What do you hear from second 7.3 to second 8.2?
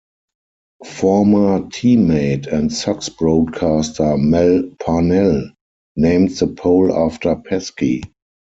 Pesky.